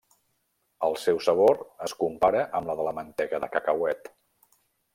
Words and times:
El 0.87 0.95
seu 1.01 1.19
sabor 1.25 1.59
es 1.89 1.93
compara 2.01 2.41
amb 2.61 2.71
la 2.71 2.77
de 2.81 2.89
la 2.89 2.95
mantega 3.01 3.43
de 3.45 3.51
cacauet. 3.57 4.13